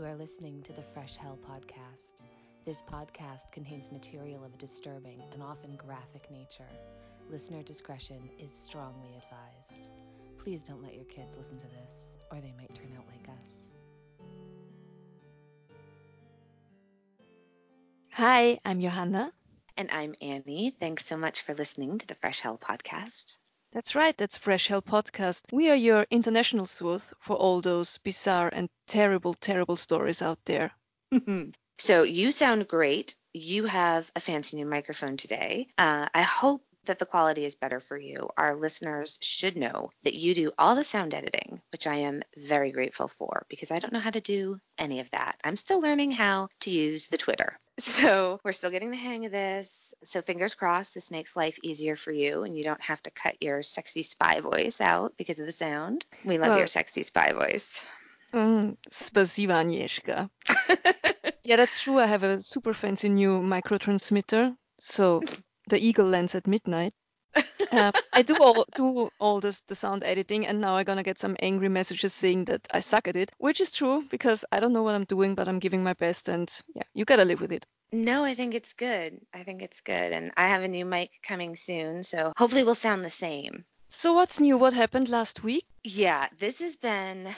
[0.00, 2.22] You are listening to the Fresh Hell podcast.
[2.64, 6.70] This podcast contains material of a disturbing and often graphic nature.
[7.28, 9.88] Listener discretion is strongly advised.
[10.38, 13.64] Please don't let your kids listen to this, or they might turn out like us.
[18.12, 19.30] Hi, I'm Johanna.
[19.76, 20.74] And I'm Annie.
[20.80, 23.36] Thanks so much for listening to the Fresh Hell podcast.
[23.72, 25.42] That's right, that's Fresh Hell Podcast.
[25.52, 30.72] We are your international source for all those bizarre and terrible, terrible stories out there.
[31.78, 33.14] so you sound great.
[33.32, 35.68] You have a fancy new microphone today.
[35.78, 38.30] Uh, I hope that the quality is better for you.
[38.36, 42.72] Our listeners should know that you do all the sound editing, which I am very
[42.72, 45.36] grateful for because I don't know how to do any of that.
[45.44, 47.56] I'm still learning how to use the Twitter.
[47.80, 49.89] So we're still getting the hang of this.
[50.02, 53.42] So fingers crossed, this makes life easier for you and you don't have to cut
[53.42, 56.06] your sexy spy voice out because of the sound.
[56.24, 57.84] We love well, your sexy spy voice.
[58.32, 60.30] Mm, spasiba, Agnieszka.
[61.44, 61.98] yeah, that's true.
[61.98, 64.56] I have a super fancy new microtransmitter.
[64.78, 65.20] So
[65.68, 66.94] the eagle lands at midnight.
[67.72, 71.18] uh, I do all do all this the sound editing, and now I'm gonna get
[71.18, 74.72] some angry messages saying that I suck at it, which is true because I don't
[74.72, 77.52] know what I'm doing, but I'm giving my best, and yeah, you gotta live with
[77.52, 77.66] it.
[77.92, 79.20] No, I think it's good.
[79.34, 82.74] I think it's good, and I have a new mic coming soon, so hopefully we'll
[82.74, 83.64] sound the same.
[83.88, 84.56] So what's new?
[84.56, 85.66] What happened last week?
[85.82, 87.34] Yeah, this has been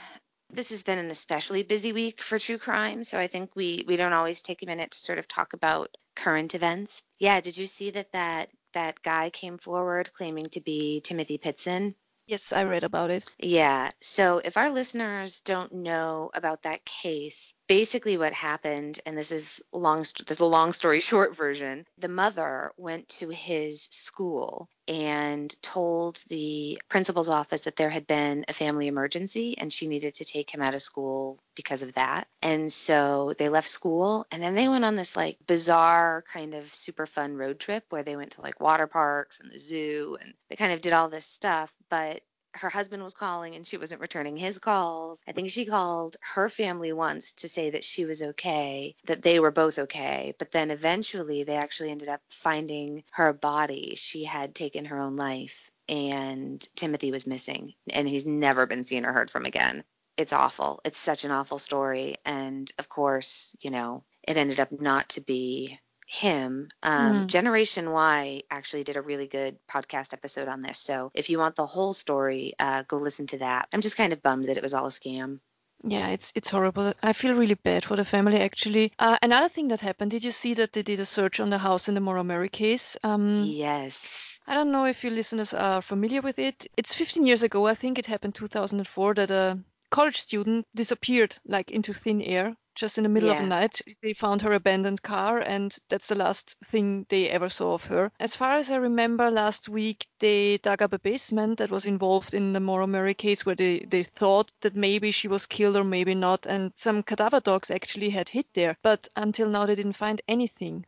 [0.51, 3.97] this has been an especially busy week for true crime, so I think we we
[3.97, 7.03] don't always take a minute to sort of talk about current events.
[7.19, 11.95] Yeah, did you see that that that guy came forward claiming to be Timothy Pitzen?
[12.27, 13.27] Yes, I read about it.
[13.39, 13.91] Yeah.
[14.01, 19.63] So if our listeners don't know about that case, basically what happened, and this is
[19.73, 21.87] long, there's a long story short version.
[21.97, 28.45] The mother went to his school and told the principal's office that there had been
[28.47, 32.29] a family emergency and she needed to take him out of school because of that.
[32.43, 36.75] And so they left school and then they went on this like bizarre kind of
[36.75, 40.35] super fun road trip where they went to like water parks and the zoo and
[40.51, 41.73] they kind of did all this stuff.
[41.89, 42.21] But
[42.55, 45.19] her husband was calling and she wasn't returning his calls.
[45.27, 49.41] I think she called her family once to say that she was okay, that they
[49.41, 50.35] were both okay.
[50.39, 53.95] But then eventually they actually ended up finding her body.
[53.97, 59.05] She had taken her own life and Timothy was missing and he's never been seen
[59.05, 59.85] or heard from again.
[60.17, 60.81] It's awful.
[60.85, 62.17] It's such an awful story.
[62.25, 65.79] And of course, you know, it ended up not to be
[66.13, 66.69] him.
[66.83, 67.27] Um, mm.
[67.27, 70.79] Generation Why actually did a really good podcast episode on this.
[70.79, 73.69] So if you want the whole story, uh, go listen to that.
[73.73, 75.41] I'm just kind of bummed that it was all a scam.
[75.85, 76.93] Yeah, it's it's horrible.
[77.03, 78.93] I feel really bad for the family actually.
[78.99, 81.59] Uh, another thing that happened, did you see that they did a search on the
[81.59, 82.97] house in the Murray case?
[83.03, 84.23] Um, yes.
[84.47, 86.67] I don't know if your listeners are familiar with it.
[86.77, 89.59] It's 15 years ago, I think it happened 2004, that a
[89.91, 93.37] college student disappeared like into thin air just in the middle yeah.
[93.37, 93.81] of the night.
[94.03, 98.11] They found her abandoned car, and that's the last thing they ever saw of her.
[98.21, 102.35] As far as I remember, last week they dug up a basement that was involved
[102.35, 106.15] in the Murray case where they, they thought that maybe she was killed or maybe
[106.15, 108.77] not, and some cadaver dogs actually had hit there.
[108.83, 110.87] But until now, they didn't find anything.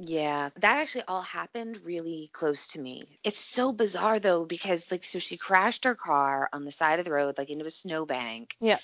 [0.00, 3.02] Yeah, that actually all happened really close to me.
[3.24, 7.04] It's so bizarre though because like so she crashed her car on the side of
[7.04, 8.56] the road like into a snowbank.
[8.58, 8.78] Yeah.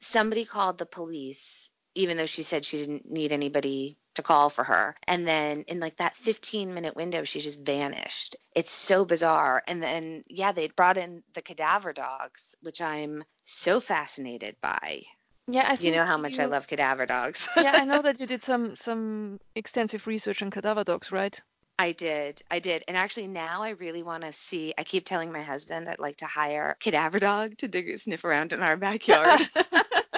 [0.00, 1.59] Somebody called the police
[1.94, 4.94] even though she said she didn't need anybody to call for her.
[5.06, 8.36] And then in like that 15 minute window, she just vanished.
[8.54, 9.62] It's so bizarre.
[9.66, 15.02] And then, yeah, they brought in the cadaver dogs, which I'm so fascinated by.
[15.48, 16.44] Yeah, I you know how much you...
[16.44, 17.48] I love cadaver dogs.
[17.56, 21.40] yeah, I know that you did some some extensive research on cadaver dogs, right?
[21.78, 22.42] I did.
[22.50, 22.84] I did.
[22.86, 26.18] And actually now I really want to see I keep telling my husband I'd like
[26.18, 29.40] to hire a cadaver dog to dig sniff around in our backyard.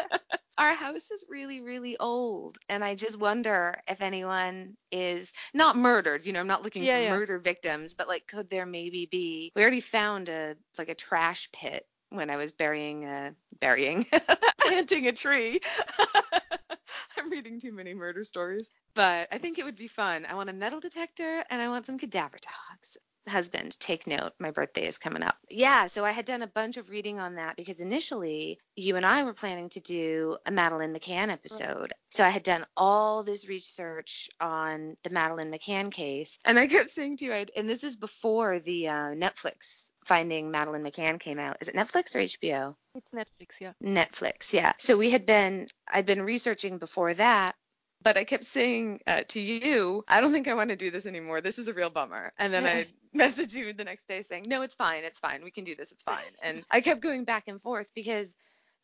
[0.62, 2.58] our house is really, really old.
[2.68, 6.24] And I just wonder if anyone is not murdered.
[6.24, 7.10] You know, I'm not looking yeah, for yeah.
[7.10, 9.52] murder victims, but like, could there maybe be?
[9.56, 14.06] We already found a like a trash pit when I was burying a burying
[14.60, 15.60] planting a tree.
[17.18, 20.26] I'm reading too many murder stories, but I think it would be fun.
[20.28, 22.98] I want a metal detector and I want some cadaver dogs
[23.28, 25.36] husband, take note, my birthday is coming up.
[25.48, 29.06] Yeah, so I had done a bunch of reading on that because initially you and
[29.06, 31.92] I were planning to do a Madeleine McCann episode.
[32.10, 36.38] So I had done all this research on the Madeleine McCann case.
[36.44, 40.50] And I kept saying to you, I'd, and this is before the uh, Netflix Finding
[40.50, 41.58] Madeleine McCann came out.
[41.60, 42.74] Is it Netflix or HBO?
[42.96, 43.72] It's Netflix, yeah.
[43.80, 44.72] Netflix, yeah.
[44.78, 47.54] So we had been, I'd been researching before that
[48.02, 51.06] but I kept saying uh, to you, I don't think I want to do this
[51.06, 51.40] anymore.
[51.40, 52.32] This is a real bummer.
[52.38, 55.04] And then I messaged you the next day saying, no, it's fine.
[55.04, 55.44] It's fine.
[55.44, 55.92] We can do this.
[55.92, 56.32] It's fine.
[56.42, 58.34] And I kept going back and forth because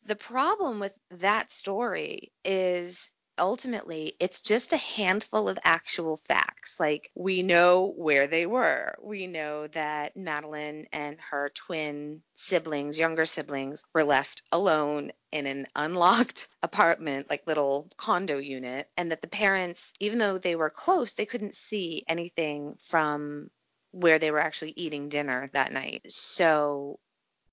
[0.05, 6.79] The problem with that story is ultimately it's just a handful of actual facts.
[6.79, 8.95] Like we know where they were.
[9.01, 15.65] We know that Madeleine and her twin siblings, younger siblings, were left alone in an
[15.75, 21.13] unlocked apartment, like little condo unit, and that the parents, even though they were close,
[21.13, 23.49] they couldn't see anything from
[23.91, 26.11] where they were actually eating dinner that night.
[26.11, 26.99] So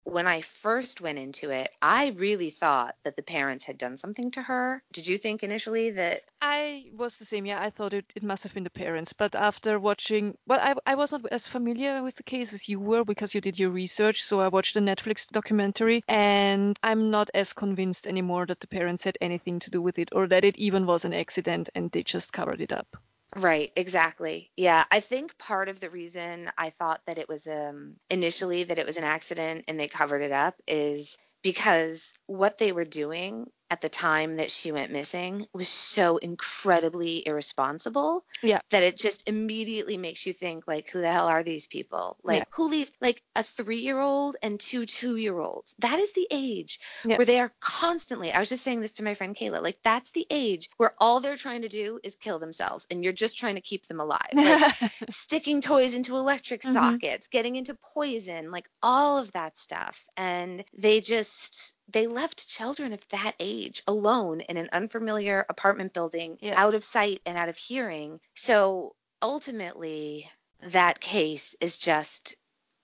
[0.06, 4.30] when I first went into it, I really thought that the parents had done something
[4.32, 4.82] to her.
[4.92, 6.22] Did you think initially that?
[6.40, 7.44] I was the same.
[7.44, 9.12] Yeah, I thought it, it must have been the parents.
[9.12, 13.04] But after watching, well, I, I wasn't as familiar with the case as you were
[13.04, 14.22] because you did your research.
[14.22, 19.02] So I watched the Netflix documentary and I'm not as convinced anymore that the parents
[19.02, 22.04] had anything to do with it or that it even was an accident and they
[22.04, 22.96] just covered it up.
[23.36, 24.50] Right, exactly.
[24.56, 28.78] Yeah, I think part of the reason I thought that it was um initially that
[28.78, 33.46] it was an accident and they covered it up is because what they were doing
[33.70, 38.60] at the time that she went missing was so incredibly irresponsible yeah.
[38.70, 42.40] that it just immediately makes you think like who the hell are these people like
[42.40, 42.44] yeah.
[42.50, 46.26] who leaves like a three year old and two two year olds that is the
[46.30, 47.16] age yeah.
[47.16, 50.12] where they are constantly i was just saying this to my friend kayla like that's
[50.12, 53.56] the age where all they're trying to do is kill themselves and you're just trying
[53.56, 54.74] to keep them alive like
[55.10, 56.74] sticking toys into electric mm-hmm.
[56.74, 62.92] sockets getting into poison like all of that stuff and they just they left children
[62.92, 63.55] of that age
[63.86, 66.54] alone in an unfamiliar apartment building, yeah.
[66.56, 68.20] out of sight and out of hearing.
[68.34, 70.30] So ultimately,
[70.62, 72.34] that case is just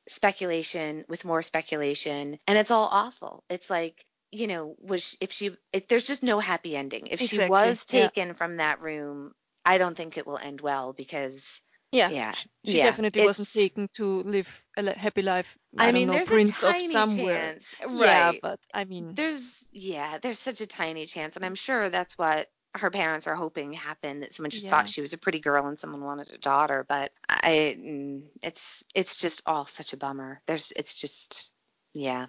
[0.09, 3.45] speculation with more speculation, and it's all awful.
[3.49, 7.07] It's like you know, was if she, if there's just no happy ending.
[7.07, 7.45] If exactly.
[7.45, 8.35] she was taken yeah.
[8.35, 9.35] from that room,
[9.65, 11.61] I don't think it will end well because
[11.93, 12.09] yeah.
[12.09, 12.35] Yeah.
[12.65, 12.87] She yeah.
[12.87, 15.57] definitely wasn't taken to live a happy life.
[15.77, 17.53] I, I mean, know, there's prince a tiny somewhere.
[17.53, 17.75] chance.
[17.87, 18.01] Right.
[18.01, 22.17] Yeah, but I mean, there's yeah, there's such a tiny chance, and I'm sure that's
[22.17, 24.23] what her parents are hoping happened.
[24.23, 24.71] That someone just yeah.
[24.71, 26.85] thought she was a pretty girl and someone wanted a daughter.
[26.89, 30.41] But I, mm, it's it's just all such a bummer.
[30.47, 31.53] There's it's just
[31.93, 32.27] yeah.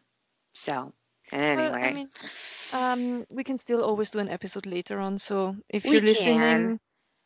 [0.54, 0.94] So
[1.32, 1.72] anyway.
[1.72, 2.10] Well, I mean,
[2.74, 5.20] um, we can still always do an episode later on.
[5.20, 6.80] So if you're listening can.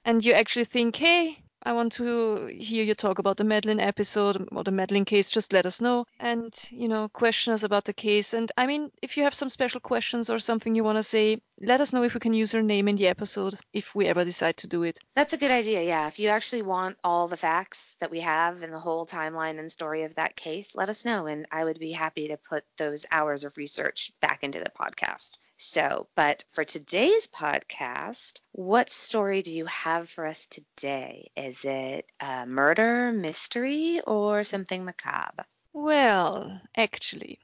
[0.05, 1.37] and you actually think, hey,
[1.67, 5.29] I want to hear you talk about the Madeleine episode or the Madeleine case.
[5.29, 8.33] Just let us know and, you know, question us about the case.
[8.33, 11.41] And I mean, if you have some special questions or something you want to say,
[11.59, 14.23] let us know if we can use your name in the episode if we ever
[14.23, 14.97] decide to do it.
[15.13, 15.81] That's a good idea.
[15.83, 16.07] Yeah.
[16.07, 19.69] If you actually want all the facts that we have and the whole timeline and
[19.69, 21.27] story of that case, let us know.
[21.27, 25.37] And I would be happy to put those hours of research back into the podcast.
[25.59, 31.31] So, but for today's podcast, what story do you have for us today?
[31.35, 35.45] Is it a murder, mystery, or something macabre?
[35.73, 37.39] Well, actually,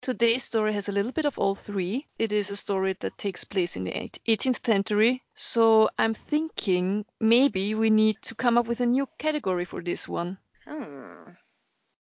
[0.00, 2.06] today's story has a little bit of all three.
[2.18, 7.74] It is a story that takes place in the 18th century, so I'm thinking maybe
[7.74, 10.38] we need to come up with a new category for this one.
[10.66, 11.32] Hmm.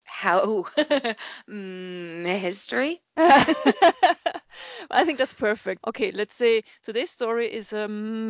[0.03, 0.63] How?
[1.49, 3.01] mm, history?
[4.91, 5.81] I think that's perfect.
[5.87, 7.87] Okay, let's say today's story is a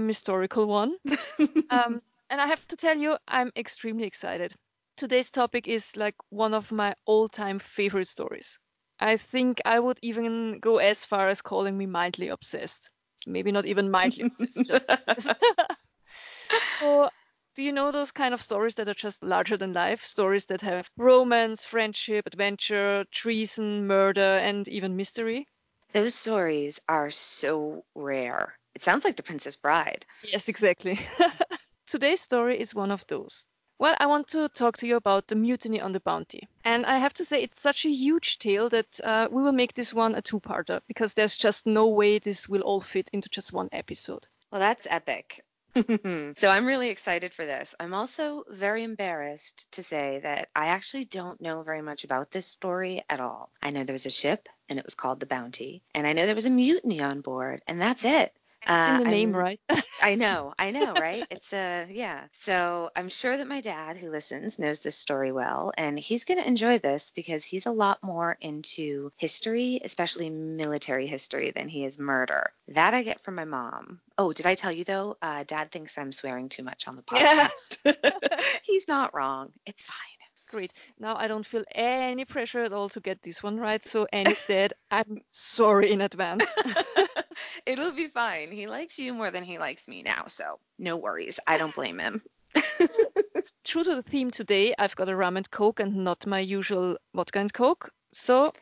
[0.08, 0.96] historical one.
[1.70, 4.54] um, and I have to tell you, I'm extremely excited.
[4.98, 8.58] Today's topic is like one of my all time favorite stories.
[9.00, 12.90] I think I would even go as far as calling me mildly obsessed.
[13.28, 14.86] Maybe not even mildly obsessed, just
[16.64, 17.10] so
[17.56, 20.06] do you know those kind of stories that are just larger than life?
[20.06, 25.48] Stories that have romance, friendship, adventure, treason, murder, and even mystery?
[25.94, 28.58] Those stories are so rare.
[28.76, 30.06] It sounds like The Princess Bride.
[30.24, 31.00] Yes, exactly.
[31.88, 33.46] Today's story is one of those.
[33.80, 36.48] Well, I want to talk to you about the mutiny on the Bounty.
[36.66, 39.76] And I have to say, it's such a huge tale that uh, we will make
[39.76, 43.30] this one a two parter because there's just no way this will all fit into
[43.30, 44.28] just one episode.
[44.52, 45.46] Well, that's epic.
[45.76, 47.76] so I'm really excited for this.
[47.80, 52.48] I'm also very embarrassed to say that I actually don't know very much about this
[52.48, 53.52] story at all.
[53.62, 56.26] I know there was a ship and it was called the Bounty, and I know
[56.26, 58.34] there was a mutiny on board, and that's it.
[58.66, 59.60] Uh, in the name, I'm, right?
[60.02, 61.26] I know, I know, right?
[61.30, 62.24] It's a uh, yeah.
[62.34, 66.40] So I'm sure that my dad, who listens, knows this story well, and he's going
[66.40, 71.86] to enjoy this because he's a lot more into history, especially military history, than he
[71.86, 72.52] is murder.
[72.70, 74.02] That I get from my mom.
[74.18, 75.18] Oh, did I tell you though?
[75.22, 77.80] Uh, dad thinks I'm swearing too much on the podcast.
[77.86, 78.40] Yeah.
[78.64, 79.52] he's not wrong.
[79.66, 80.17] It's fine.
[80.50, 80.72] Great.
[80.98, 83.84] Now I don't feel any pressure at all to get this one right.
[83.84, 84.74] So Annie's dead.
[84.90, 86.46] I'm sorry in advance.
[87.66, 88.52] It'll be fine.
[88.52, 91.40] He likes you more than he likes me now, so no worries.
[91.46, 92.22] I don't blame him.
[93.64, 96.98] True to the theme today, I've got a rum and coke and not my usual
[97.14, 97.92] vodka and coke.
[98.14, 98.54] So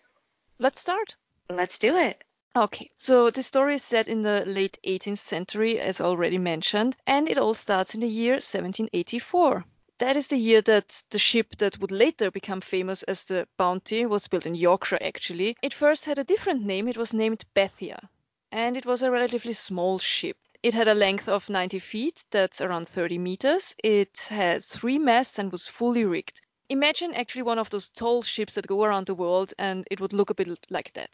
[0.60, 1.16] let's start.
[1.50, 2.24] Let's do it.
[2.56, 7.30] Okay, so the story is set in the late 18th century, as already mentioned, and
[7.30, 9.66] it all starts in the year 1784.
[10.00, 14.06] That is the year that the ship that would later become famous as the Bounty
[14.06, 15.56] was built in Yorkshire, actually.
[15.62, 18.10] It first had a different name, it was named Bethia,
[18.52, 20.38] and it was a relatively small ship.
[20.62, 23.74] It had a length of 90 feet, that's around 30 meters.
[23.84, 26.42] It had three masts and was fully rigged.
[26.68, 30.12] Imagine actually one of those tall ships that go around the world, and it would
[30.12, 31.12] look a bit like that.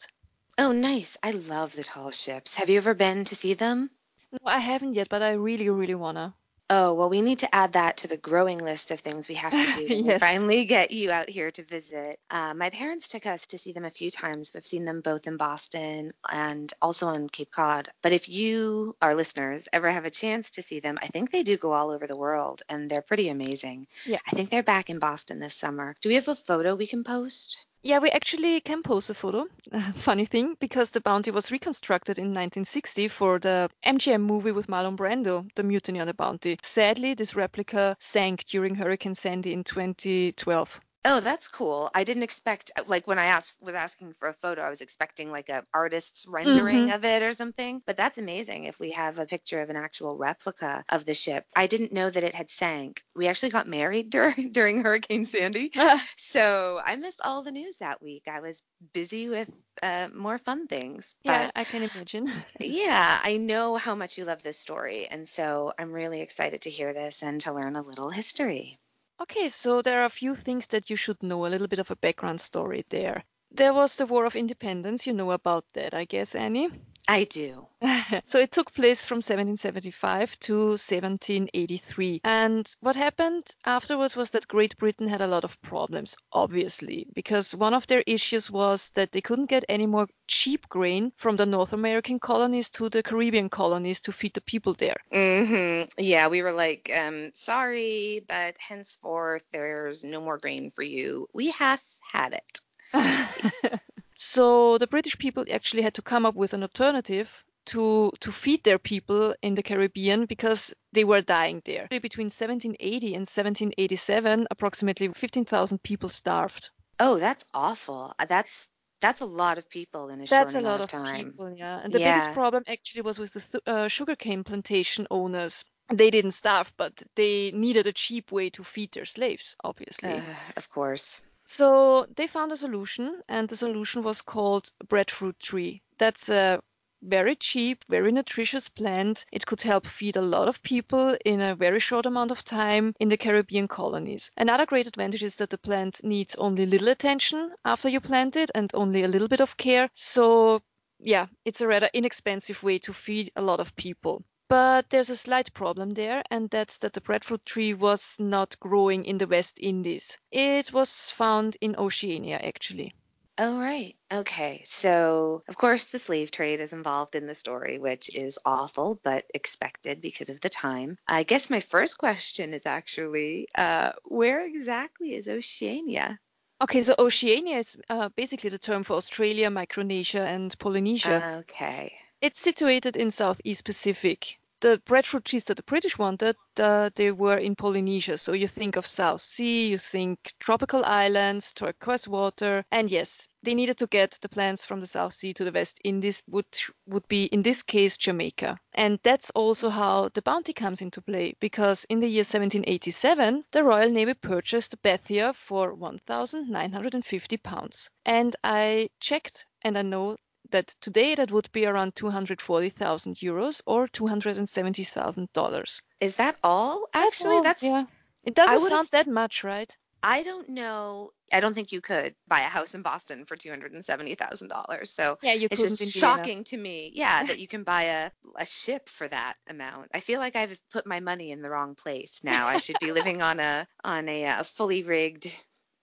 [0.57, 1.17] Oh, nice.
[1.21, 2.55] I love the tall ships.
[2.55, 3.91] Have you ever been to see them?
[4.31, 6.33] No, I haven't yet, but I really, really wanna.
[6.73, 9.51] Oh, well, we need to add that to the growing list of things we have
[9.51, 12.17] to do when we finally get you out here to visit.
[12.29, 14.51] Uh, my parents took us to see them a few times.
[14.53, 17.89] We've seen them both in Boston and also on Cape Cod.
[18.01, 21.43] But if you, our listeners, ever have a chance to see them, I think they
[21.43, 23.87] do go all over the world and they're pretty amazing.
[24.05, 24.19] Yeah.
[24.25, 25.97] I think they're back in Boston this summer.
[26.01, 27.65] Do we have a photo we can post?
[27.83, 29.45] Yeah, we actually can post a photo.
[29.95, 34.95] Funny thing, because the Bounty was reconstructed in 1960 for the MGM movie with Marlon
[34.97, 36.57] Brando, The Mutiny on the Bounty.
[36.63, 40.81] Sadly, this replica sank during Hurricane Sandy in 2012.
[41.03, 41.89] Oh, that's cool.
[41.95, 45.31] I didn't expect like when I asked was asking for a photo, I was expecting
[45.31, 46.91] like a artist's rendering Mhm.
[46.91, 47.81] of it or something.
[47.87, 51.45] But that's amazing if we have a picture of an actual replica of the ship.
[51.55, 53.03] I didn't know that it had sank.
[53.15, 55.71] We actually got married during during Hurricane Sandy.
[56.17, 58.27] So I missed all the news that week.
[58.27, 59.49] I was busy with
[59.83, 61.15] uh, more fun things.
[61.23, 62.31] yeah, But I can imagine.
[62.61, 65.07] yeah, I know how much you love this story.
[65.07, 68.79] And so I'm really excited to hear this and to learn a little history.
[69.21, 71.91] Okay, so there are a few things that you should know, a little bit of
[71.91, 73.23] a background story there.
[73.51, 76.69] There was the War of Independence, you know about that, I guess, Annie.
[77.07, 77.67] I do.
[78.25, 82.21] so it took place from 1775 to 1783.
[82.23, 87.55] And what happened afterwards was that Great Britain had a lot of problems, obviously, because
[87.55, 91.45] one of their issues was that they couldn't get any more cheap grain from the
[91.45, 94.97] North American colonies to the Caribbean colonies to feed the people there.
[95.11, 101.27] hmm Yeah, we were like, um, sorry, but henceforth there's no more grain for you.
[101.33, 102.61] We hath had it.
[104.21, 107.29] so the British people actually had to come up with an alternative
[107.65, 111.87] to to feed their people in the Caribbean because they were dying there.
[111.89, 116.71] Between 1780 and 1787, approximately 15,000 people starved.
[116.99, 118.13] Oh, that's awful.
[118.19, 118.67] Uh, That's
[119.01, 121.79] that's a lot of people in a That's short a lot of of people, yeah.
[121.83, 122.09] And the Yeah.
[122.11, 125.65] biggest problem actually was with the th- uh, sugarcane plantation owners.
[125.89, 130.23] They didn't starve, but they needed a cheap way to feed their slaves, obviously.
[130.23, 131.23] Uh, of course.
[131.53, 135.81] So they found a solution, and the solution was called breadfruit tree.
[135.97, 136.61] That's a
[137.01, 139.25] very cheap, very nutritious plant.
[139.33, 142.95] It could help feed a lot of people in a very short amount of time
[143.01, 144.31] in the Caribbean colonies.
[144.37, 148.49] Another great advantage is that the plant needs only little attention after you plant it
[148.55, 149.89] and only a little bit of care.
[149.93, 150.61] So,
[150.99, 154.23] yeah, it's a rather inexpensive way to feed a lot of people.
[154.51, 159.05] But there's a slight problem there, and that's that the breadfruit tree was not growing
[159.05, 160.17] in the West Indies.
[160.29, 162.93] It was found in Oceania, actually.
[163.37, 163.95] Oh, right.
[164.11, 164.61] Okay.
[164.65, 169.23] So, of course, the slave trade is involved in the story, which is awful, but
[169.33, 170.97] expected because of the time.
[171.07, 176.19] I guess my first question is actually, uh, where exactly is Oceania?
[176.59, 181.39] Okay, so Oceania is uh, basically the term for Australia, Micronesia, and Polynesia.
[181.39, 181.93] Okay.
[182.21, 184.40] It's situated in Southeast Pacific.
[184.61, 188.19] The breadfruit trees that the British wanted, uh, they were in Polynesia.
[188.19, 193.55] So you think of South Sea, you think tropical islands, turquoise water, and yes, they
[193.55, 197.07] needed to get the plants from the South Sea to the West Indies, which would
[197.07, 198.59] be in this case Jamaica.
[198.73, 203.63] And that's also how the bounty comes into play, because in the year 1787, the
[203.63, 207.89] Royal Navy purchased Bethia for 1,950 pounds.
[208.05, 210.17] And I checked, and I know
[210.51, 215.81] that today that would be around 240,000 euros or 270,000 dollars.
[215.99, 216.87] Is that all?
[216.93, 217.85] Actually, that's, yeah.
[218.23, 219.75] It doesn't sound that much, right?
[220.03, 221.11] I don't know.
[221.31, 224.87] I don't think you could buy a house in Boston for $270,000.
[224.87, 228.45] So Yeah, you it's just shocking to me, yeah, that you can buy a, a
[228.45, 229.91] ship for that amount.
[229.93, 232.47] I feel like I've put my money in the wrong place now.
[232.47, 235.27] I should be living on a on a, uh fully rigged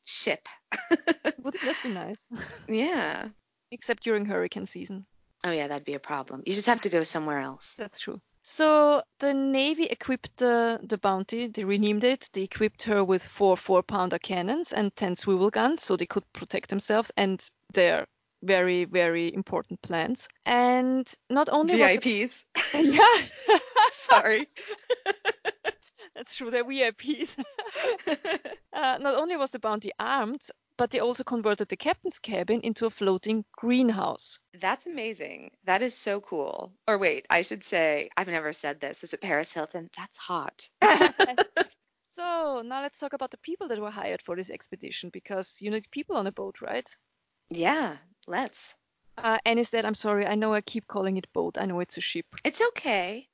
[0.04, 0.48] ship.
[1.42, 2.28] Wouldn't that be nice?
[2.68, 3.28] yeah.
[3.70, 5.06] Except during hurricane season.
[5.44, 6.42] Oh yeah, that'd be a problem.
[6.46, 7.74] You just have to go somewhere else.
[7.76, 8.20] That's true.
[8.42, 12.28] So the Navy equipped the, the Bounty, they renamed it.
[12.32, 16.24] They equipped her with four four pounder cannons and 10 swivel guns so they could
[16.32, 18.06] protect themselves and their
[18.42, 20.28] very, very important plans.
[20.46, 22.44] And not only VIPs.
[22.72, 23.58] the, yeah,
[23.90, 24.48] Sorry.
[26.14, 27.36] that's true, they're VIPs.
[28.72, 30.42] uh, not only was the Bounty armed,
[30.78, 34.38] but they also converted the captain's cabin into a floating greenhouse.
[34.58, 35.50] That's amazing.
[35.64, 36.72] That is so cool.
[36.86, 39.02] Or wait, I should say, I've never said this.
[39.02, 39.90] Is it Paris Hilton?
[39.96, 40.68] That's hot.
[42.14, 45.70] so now let's talk about the people that were hired for this expedition because you
[45.70, 46.88] need people on a boat, right?
[47.50, 47.96] Yeah,
[48.28, 48.76] let's.
[49.18, 51.58] Uh, and is that, I'm sorry, I know I keep calling it boat.
[51.58, 52.26] I know it's a ship.
[52.44, 53.26] It's okay.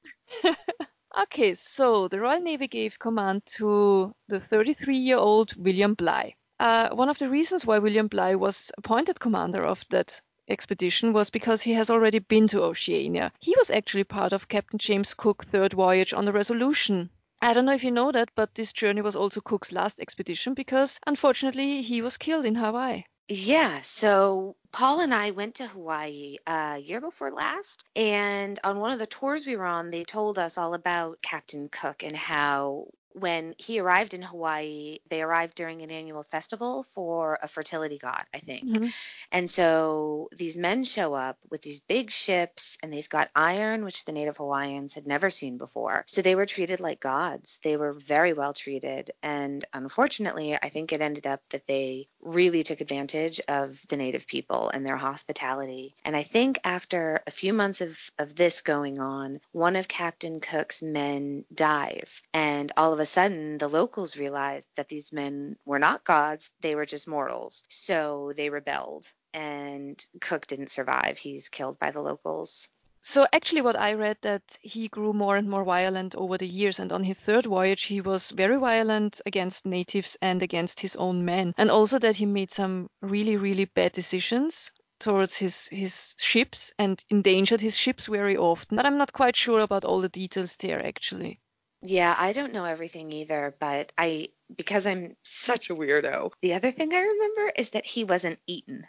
[1.22, 6.34] okay, so the Royal Navy gave command to the 33 year old William Bligh.
[6.64, 10.18] Uh, one of the reasons why William Bligh was appointed commander of that
[10.48, 13.30] expedition was because he has already been to Oceania.
[13.38, 17.10] He was actually part of Captain James Cook's third voyage on the Resolution.
[17.42, 20.54] I don't know if you know that, but this journey was also Cook's last expedition
[20.54, 23.04] because unfortunately he was killed in Hawaii.
[23.28, 28.80] Yeah, so Paul and I went to Hawaii a uh, year before last, and on
[28.80, 32.16] one of the tours we were on, they told us all about Captain Cook and
[32.16, 37.96] how when he arrived in Hawaii, they arrived during an annual festival for a fertility
[37.96, 38.64] god, I think.
[38.64, 38.86] Mm-hmm.
[39.30, 44.04] And so these men show up with these big ships and they've got iron, which
[44.04, 46.02] the native Hawaiians had never seen before.
[46.08, 47.60] So they were treated like gods.
[47.62, 49.12] They were very well treated.
[49.22, 54.26] And unfortunately, I think it ended up that they really took advantage of the native
[54.26, 55.94] people and their hospitality.
[56.04, 60.40] And I think after a few months of, of this going on, one of Captain
[60.40, 62.22] Cook's men dies.
[62.32, 66.74] And all of a sudden, the locals realized that these men were not gods, they
[66.74, 67.64] were just mortals.
[67.68, 71.18] So they rebelled, and Cook didn't survive.
[71.18, 72.68] He's killed by the locals.
[73.06, 76.78] So actually what I read that he grew more and more violent over the years
[76.78, 81.22] and on his third voyage he was very violent against natives and against his own
[81.22, 84.70] men and also that he made some really really bad decisions
[85.00, 88.74] towards his his ships and endangered his ships very often.
[88.74, 91.40] But I'm not quite sure about all the details there actually.
[91.82, 96.32] Yeah, I don't know everything either, but I because I'm such a weirdo.
[96.40, 98.86] The other thing I remember is that he wasn't eaten.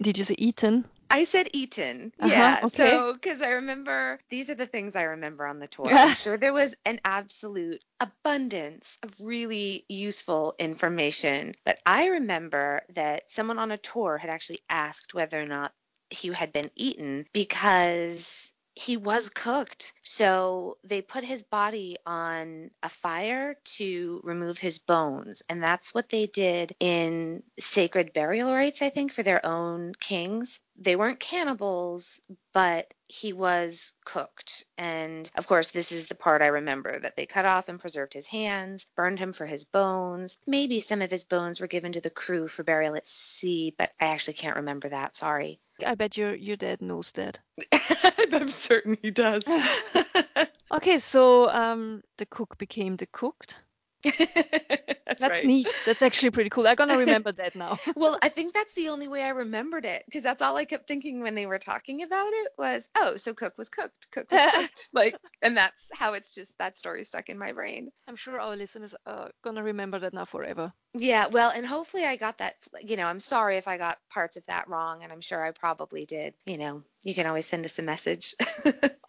[0.00, 0.84] Did you say eaten?
[1.12, 2.12] I said eaten.
[2.20, 2.60] Uh-huh, yeah.
[2.64, 2.90] Okay.
[2.90, 5.90] So, because I remember these are the things I remember on the tour.
[5.92, 11.54] I'm sure there was an absolute abundance of really useful information.
[11.64, 15.72] But I remember that someone on a tour had actually asked whether or not
[16.10, 18.41] he had been eaten because
[18.74, 19.92] he was cooked.
[20.02, 25.42] So they put his body on a fire to remove his bones.
[25.48, 30.58] And that's what they did in sacred burial rites, I think, for their own kings.
[30.76, 32.20] They weren't cannibals,
[32.52, 34.64] but he was cooked.
[34.78, 38.14] And of course, this is the part I remember that they cut off and preserved
[38.14, 40.38] his hands, burned him for his bones.
[40.46, 43.92] Maybe some of his bones were given to the crew for burial at sea, but
[44.00, 45.14] I actually can't remember that.
[45.14, 45.60] Sorry.
[45.84, 47.38] I bet your your dad knows that.
[48.32, 49.44] I'm certain he does.
[50.72, 53.56] okay, so um, the cook became the cooked.
[54.18, 55.44] that's, that's right.
[55.44, 55.68] neat.
[55.86, 56.66] That's actually pretty cool.
[56.66, 57.78] I'm gonna remember that now.
[57.96, 60.88] well, I think that's the only way I remembered it because that's all I kept
[60.88, 64.10] thinking when they were talking about it was, oh, so Cook was cooked.
[64.10, 64.88] Cook was cooked.
[64.92, 67.90] like, and that's how it's just that story stuck in my brain.
[68.08, 70.72] I'm sure our listeners are gonna remember that now forever.
[70.94, 72.56] Yeah, well, and hopefully I got that.
[72.82, 75.52] You know, I'm sorry if I got parts of that wrong, and I'm sure I
[75.52, 76.34] probably did.
[76.44, 78.34] You know, you can always send us a message.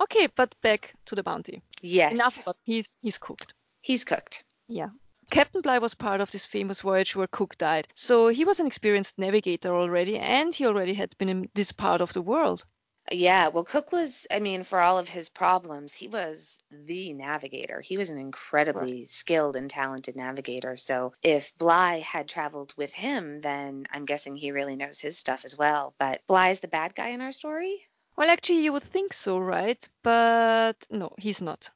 [0.02, 1.62] okay, but back to the bounty.
[1.82, 2.14] Yes.
[2.14, 3.54] Enough, but he's he's cooked.
[3.82, 4.46] He's cooked.
[4.74, 4.90] Yeah.
[5.30, 8.66] Captain Bligh was part of this famous voyage where Cook died, so he was an
[8.66, 12.66] experienced navigator already, and he already had been in this part of the world.
[13.12, 17.82] Yeah, well, Cook was, I mean, for all of his problems, he was the navigator.
[17.82, 19.10] He was an incredibly right.
[19.10, 20.76] skilled and talented navigator.
[20.78, 25.46] So if Bligh had traveled with him, then I'm guessing he really knows his stuff
[25.46, 25.94] as well.
[26.00, 27.88] But Bligh is the bad guy in our story?
[28.16, 29.88] Well, actually, you would think so, right?
[30.02, 31.70] But no, he's not.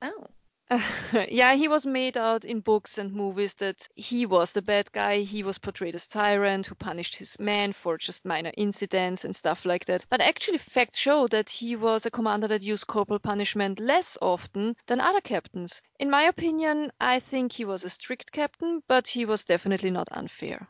[0.00, 0.26] Oh.
[1.28, 5.20] yeah, he was made out in books and movies that he was the bad guy.
[5.20, 9.64] He was portrayed as tyrant who punished his men for just minor incidents and stuff
[9.64, 10.04] like that.
[10.08, 14.76] But actually, facts show that he was a commander that used corporal punishment less often
[14.86, 15.80] than other captains.
[16.00, 20.08] In my opinion, I think he was a strict captain, but he was definitely not
[20.10, 20.68] unfair.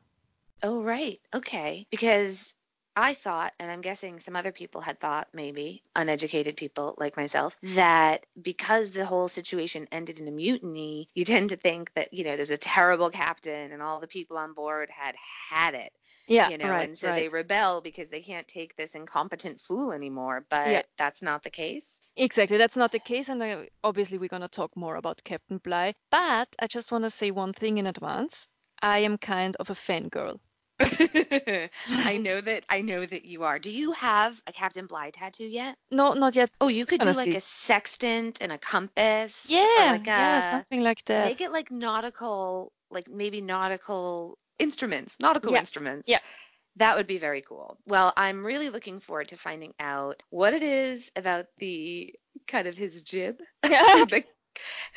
[0.63, 1.21] Oh, right.
[1.35, 1.87] Okay.
[1.91, 2.55] Because
[2.97, 7.59] I thought, and I'm guessing some other people had thought, maybe uneducated people like myself,
[7.75, 12.25] that because the whole situation ended in a mutiny, you tend to think that, you
[12.25, 15.15] know, there's a terrible captain and all the people on board had
[15.51, 15.93] had it.
[16.27, 16.49] Yeah.
[16.49, 17.17] You know, right, and so right.
[17.17, 20.45] they rebel because they can't take this incompetent fool anymore.
[20.49, 20.83] But yeah.
[20.97, 22.01] that's not the case.
[22.17, 25.95] Exactly, that's not the case, and uh, obviously we're gonna talk more about Captain Bligh.
[26.11, 28.49] But I just want to say one thing in advance.
[28.83, 30.41] I am kind of a fangirl.
[31.89, 33.59] I know that I know that you are.
[33.59, 35.77] Do you have a Captain Bligh tattoo yet?
[35.91, 36.51] No, not yet.
[36.61, 39.41] Oh, you could do like a sextant and a compass.
[39.47, 41.27] Yeah, like a, yeah, something like that.
[41.27, 45.61] Make it like nautical, like maybe nautical instruments, nautical yeah.
[45.61, 46.09] instruments.
[46.09, 46.21] Yeah.
[46.77, 47.79] That would be very cool.
[47.87, 52.15] Well, I'm really looking forward to finding out what it is about the
[52.47, 54.25] kind of his jib that,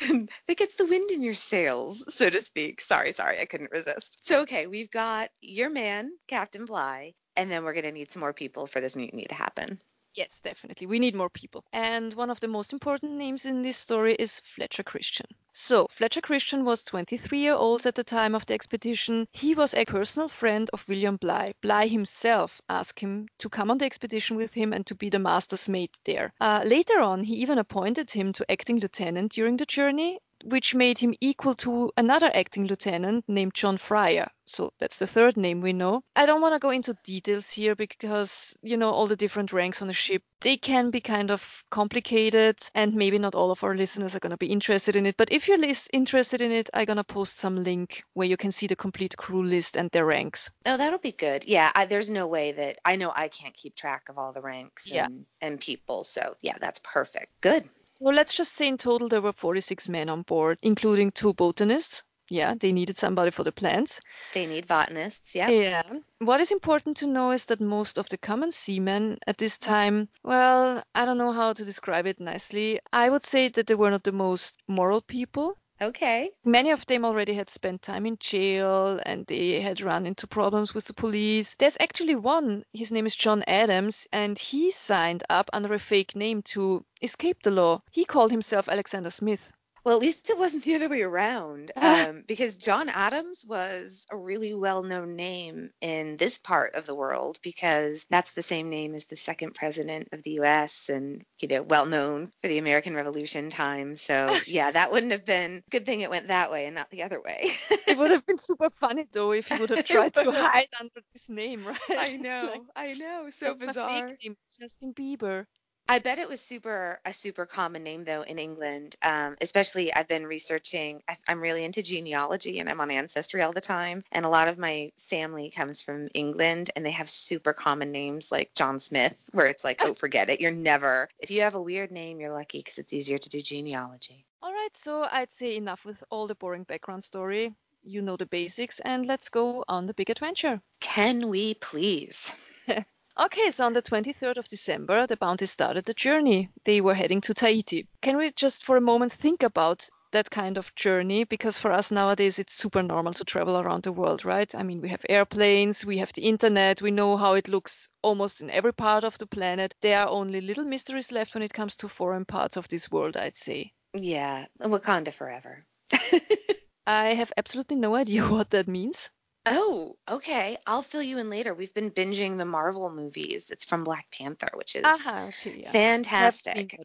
[0.00, 2.80] that gets the wind in your sails, so to speak.
[2.80, 4.18] Sorry, sorry, I couldn't resist.
[4.22, 8.20] So, okay, we've got your man, Captain Bligh, and then we're going to need some
[8.20, 9.80] more people for this mutiny to happen.
[10.20, 10.86] Yes, definitely.
[10.86, 11.64] We need more people.
[11.72, 15.24] And one of the most important names in this story is Fletcher Christian.
[15.54, 19.26] So, Fletcher Christian was 23 years old at the time of the expedition.
[19.32, 21.54] He was a personal friend of William Bligh.
[21.62, 25.18] Bligh himself asked him to come on the expedition with him and to be the
[25.18, 26.34] master's mate there.
[26.38, 30.98] Uh, later on, he even appointed him to acting lieutenant during the journey which made
[30.98, 34.30] him equal to another acting lieutenant named John Fryer.
[34.46, 36.02] So that's the third name we know.
[36.16, 39.80] I don't want to go into details here because, you know, all the different ranks
[39.80, 43.76] on the ship, they can be kind of complicated and maybe not all of our
[43.76, 45.16] listeners are going to be interested in it.
[45.16, 45.58] But if you're
[45.92, 49.16] interested in it, I'm going to post some link where you can see the complete
[49.16, 50.50] crew list and their ranks.
[50.66, 51.44] Oh, that'll be good.
[51.44, 54.40] Yeah, I, there's no way that I know I can't keep track of all the
[54.40, 55.06] ranks yeah.
[55.06, 56.02] and, and people.
[56.02, 57.40] So, yeah, that's perfect.
[57.40, 57.68] Good.
[58.02, 62.02] So let's just say in total there were 46 men on board, including two botanists.
[62.30, 64.00] Yeah, they needed somebody for the plants.
[64.32, 65.48] They need botanists, yeah.
[65.48, 65.82] Yeah.
[66.20, 69.70] What is important to know is that most of the common seamen at this mm-hmm.
[69.70, 72.78] time, well, I don't know how to describe it nicely.
[72.92, 75.58] I would say that they were not the most moral people.
[75.82, 76.30] Okay.
[76.44, 80.74] Many of them already had spent time in jail and they had run into problems
[80.74, 81.54] with the police.
[81.54, 86.14] There's actually one, his name is John Adams, and he signed up under a fake
[86.14, 87.82] name to escape the law.
[87.90, 89.52] He called himself Alexander Smith.
[89.84, 94.16] Well, at least it wasn't the other way around, um, because John Adams was a
[94.16, 99.06] really well-known name in this part of the world because that's the same name as
[99.06, 100.88] the second president of the U.S.
[100.88, 103.96] and you know well-known for the American Revolution time.
[103.96, 107.02] So yeah, that wouldn't have been good thing it went that way and not the
[107.02, 107.52] other way.
[107.86, 111.00] it would have been super funny though if he would have tried to hide under
[111.12, 111.78] this name, right?
[111.88, 114.12] I know, like, I know, so bizarre.
[114.22, 115.46] Name, Justin Bieber.
[115.90, 118.94] I bet it was super a super common name though in England.
[119.02, 121.02] Um, especially I've been researching.
[121.08, 124.04] I, I'm really into genealogy and I'm on Ancestry all the time.
[124.12, 128.30] And a lot of my family comes from England and they have super common names
[128.30, 130.40] like John Smith, where it's like, oh, forget it.
[130.40, 131.08] You're never.
[131.18, 134.24] If you have a weird name, you're lucky because it's easier to do genealogy.
[134.42, 137.52] All right, so I'd say enough with all the boring background story.
[137.82, 140.60] You know the basics, and let's go on the big adventure.
[140.78, 142.32] Can we please?
[143.18, 146.48] Okay, so on the 23rd of December, the Bounty started the journey.
[146.64, 147.86] They were heading to Tahiti.
[148.02, 151.24] Can we just for a moment think about that kind of journey?
[151.24, 154.54] Because for us nowadays, it's super normal to travel around the world, right?
[154.54, 158.40] I mean, we have airplanes, we have the internet, we know how it looks almost
[158.40, 159.74] in every part of the planet.
[159.82, 163.16] There are only little mysteries left when it comes to foreign parts of this world,
[163.16, 163.72] I'd say.
[163.92, 165.66] Yeah, Wakanda forever.
[166.86, 169.10] I have absolutely no idea what that means.
[169.46, 170.58] Oh, okay.
[170.66, 171.54] I'll fill you in later.
[171.54, 173.50] We've been binging the Marvel movies.
[173.50, 175.72] It's from Black Panther, which is uh-huh, yeah.
[175.72, 176.78] fantastic.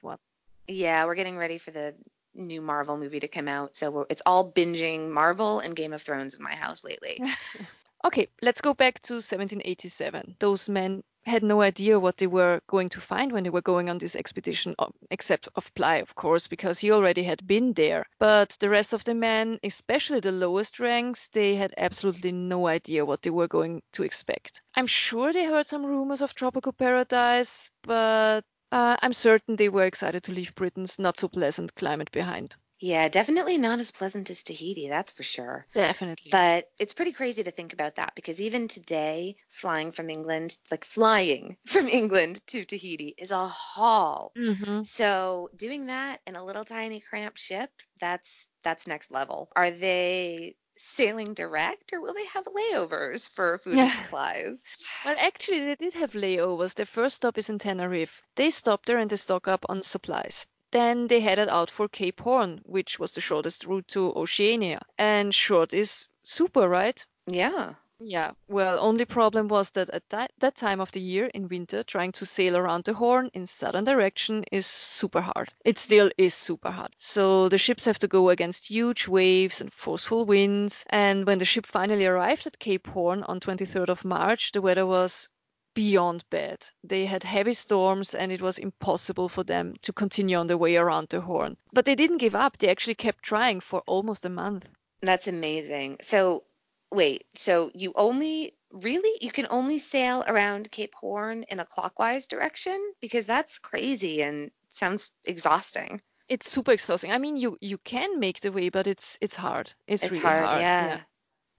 [0.68, 1.94] Yeah, we're getting ready for the
[2.34, 6.36] new Marvel movie to come out, so it's all binging Marvel and Game of Thrones
[6.36, 7.22] in my house lately.
[8.06, 10.36] okay, let's go back to 1787.
[10.40, 13.90] Those men had no idea what they were going to find when they were going
[13.90, 18.06] on this expedition, uh, except of Bligh, of course, because he already had been there.
[18.20, 23.06] But the rest of the men, especially the lowest ranks, they had absolutely no idea
[23.06, 24.62] what they were going to expect.
[24.76, 29.86] I'm sure they heard some rumors of tropical paradise, but uh, I'm certain they were
[29.86, 32.56] excited to leave Britain's not so pleasant climate behind.
[32.80, 35.66] Yeah, definitely not as pleasant as Tahiti, that's for sure.
[35.74, 36.30] Definitely.
[36.32, 40.84] But it's pretty crazy to think about that because even today, flying from England, like
[40.84, 44.34] flying from England to Tahiti is a haul.
[44.38, 44.84] Mm-hmm.
[44.84, 49.50] So doing that in a little tiny cramped ship, that's that's next level.
[49.56, 53.86] Are they sailing direct or will they have layovers for food yeah.
[53.86, 54.62] and supplies?
[55.06, 56.74] Well, actually, they did have layovers.
[56.74, 58.22] Their first stop is in Tenerife.
[58.36, 60.46] They stop there and they stock up on supplies.
[60.72, 64.82] Then they headed out for Cape Horn, which was the shortest route to Oceania.
[64.98, 67.06] And short is super, right?
[67.28, 67.76] Yeah.
[68.00, 71.82] Yeah, well, only problem was that at that, that time of the year in winter,
[71.82, 75.54] trying to sail around the Horn in southern direction is super hard.
[75.64, 76.94] It still is super hard.
[76.98, 80.84] So the ships have to go against huge waves and forceful winds.
[80.90, 84.86] And when the ship finally arrived at Cape Horn on 23rd of March, the weather
[84.86, 85.30] was
[85.76, 86.66] beyond bad.
[86.84, 90.78] They had heavy storms and it was impossible for them to continue on their way
[90.78, 91.58] around the Horn.
[91.72, 92.58] But they didn't give up.
[92.58, 94.66] They actually kept trying for almost a month.
[95.02, 95.98] That's amazing.
[96.02, 96.44] So,
[96.92, 102.28] wait, so you only really you can only sail around Cape Horn in a clockwise
[102.28, 106.02] direction because that's crazy and sounds exhausting.
[106.28, 107.12] It's super exhausting.
[107.12, 109.72] I mean, you you can make the way, but it's it's hard.
[109.88, 110.62] It's, it's really hard, hard.
[110.62, 110.88] Yeah.
[110.88, 111.00] yeah.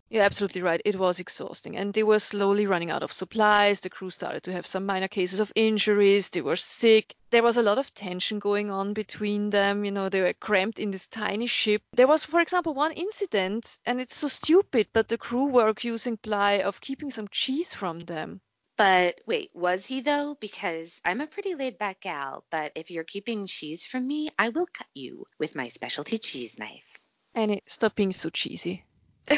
[0.09, 0.81] You're absolutely right.
[0.85, 1.77] It was exhausting.
[1.77, 3.81] And they were slowly running out of supplies.
[3.81, 6.29] The crew started to have some minor cases of injuries.
[6.29, 7.17] They were sick.
[7.31, 9.85] There was a lot of tension going on between them.
[9.85, 11.83] You know, they were cramped in this tiny ship.
[11.93, 16.19] There was, for example, one incident, and it's so stupid, but the crew were accusing
[16.23, 18.41] Bligh of keeping some cheese from them.
[18.77, 20.37] But wait, was he though?
[20.39, 24.51] Because I'm a pretty laid back gal, but if you're keeping cheese from me, I
[24.51, 27.01] will cut you with my specialty cheese knife.
[27.35, 28.85] And stop being so cheesy.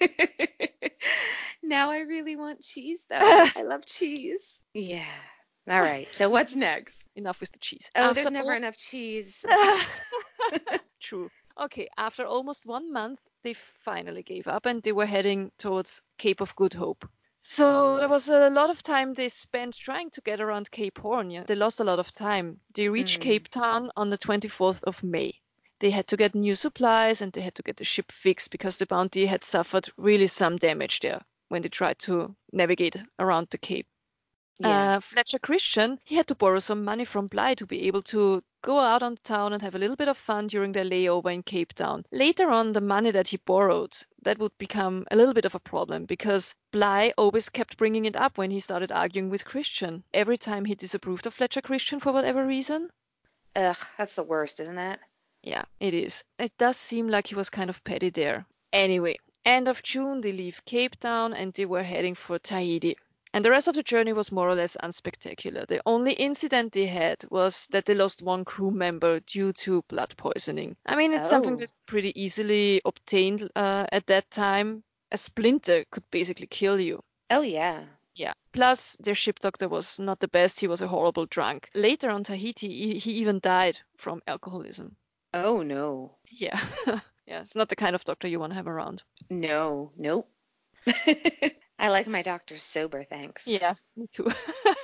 [1.62, 3.18] now I really want cheese, though.
[3.56, 4.58] I love cheese.
[4.74, 5.04] Yeah.
[5.68, 6.08] All right.
[6.12, 6.96] So what's next?
[7.16, 7.90] Enough with the cheese.
[7.94, 8.56] Oh, after there's never all...
[8.56, 9.44] enough cheese.
[11.00, 11.30] True.
[11.60, 11.88] Okay.
[11.96, 16.54] After almost one month, they finally gave up and they were heading towards Cape of
[16.56, 17.08] Good Hope.
[17.42, 21.30] So there was a lot of time they spent trying to get around Cape Horn.
[21.30, 21.44] Yeah?
[21.46, 22.60] They lost a lot of time.
[22.74, 23.22] They reached mm.
[23.22, 25.40] Cape Town on the 24th of May
[25.80, 28.78] they had to get new supplies and they had to get the ship fixed because
[28.78, 33.58] the Bounty had suffered really some damage there when they tried to navigate around the
[33.58, 33.86] Cape.
[34.60, 34.96] Yeah.
[34.96, 38.42] Uh, Fletcher Christian, he had to borrow some money from Bligh to be able to
[38.62, 41.44] go out on town and have a little bit of fun during their layover in
[41.44, 42.04] Cape Town.
[42.10, 45.60] Later on, the money that he borrowed, that would become a little bit of a
[45.60, 50.02] problem because Bligh always kept bringing it up when he started arguing with Christian.
[50.12, 52.90] Every time he disapproved of Fletcher Christian for whatever reason.
[53.54, 54.98] Ugh, that's the worst, isn't it?
[55.42, 56.24] Yeah, it is.
[56.38, 58.46] It does seem like he was kind of petty there.
[58.72, 62.96] Anyway, end of June, they leave Cape Town and they were heading for Tahiti.
[63.32, 65.66] And the rest of the journey was more or less unspectacular.
[65.66, 70.14] The only incident they had was that they lost one crew member due to blood
[70.16, 70.76] poisoning.
[70.86, 71.30] I mean, it's oh.
[71.30, 74.82] something that's pretty easily obtained uh, at that time.
[75.12, 77.02] A splinter could basically kill you.
[77.30, 77.84] Oh, yeah.
[78.14, 78.32] Yeah.
[78.52, 80.58] Plus, their ship doctor was not the best.
[80.58, 81.70] He was a horrible drunk.
[81.74, 84.96] Later on Tahiti, he, he even died from alcoholism.
[85.44, 86.16] Oh no.
[86.30, 86.60] Yeah.
[87.26, 89.02] yeah, it's not the kind of doctor you want to have around.
[89.30, 90.28] No, nope.
[91.78, 93.46] I like my doctors sober, thanks.
[93.46, 94.28] Yeah, me too.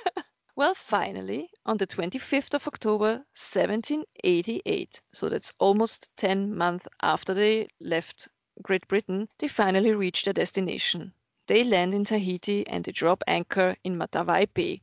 [0.55, 7.67] well, finally, on the 25th of October, 1788, so that's almost 10 months after they
[7.81, 8.29] left
[8.61, 11.13] Great Britain, they finally reached their destination.
[11.47, 14.81] They land in Tahiti and they drop anchor in Matavai Bay.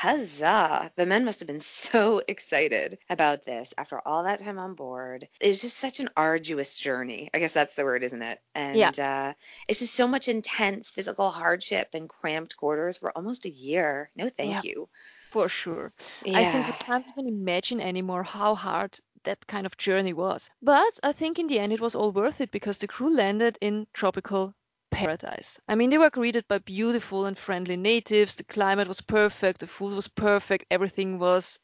[0.00, 0.92] Huzzah!
[0.94, 5.26] The men must have been so excited about this after all that time on board.
[5.40, 7.30] It's just such an arduous journey.
[7.34, 8.40] I guess that's the word, isn't it?
[8.54, 8.90] And yeah.
[8.96, 9.32] uh,
[9.66, 14.08] it's just so much intense physical hardship and cramped quarters for almost a year.
[14.14, 14.88] No, thank yeah, you.
[15.30, 15.92] For sure.
[16.24, 16.38] Yeah.
[16.38, 20.48] I think we can't even imagine anymore how hard that kind of journey was.
[20.62, 23.58] But I think in the end it was all worth it because the crew landed
[23.60, 24.54] in tropical
[24.98, 25.60] paradise.
[25.68, 28.34] I mean, they were greeted by beautiful and friendly natives.
[28.34, 31.58] The climate was perfect, the food was perfect, everything was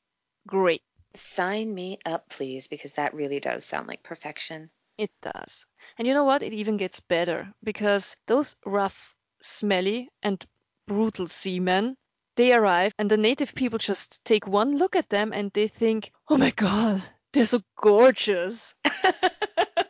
[0.46, 0.82] great.
[1.14, 4.70] Sign me up, please, because that really does sound like perfection.
[4.98, 5.66] It does.
[5.98, 6.42] And you know what?
[6.42, 10.44] It even gets better because those rough, smelly, and
[10.86, 11.96] brutal seamen,
[12.36, 16.12] they arrive and the native people just take one look at them and they think,
[16.28, 18.74] oh my god, they're so gorgeous.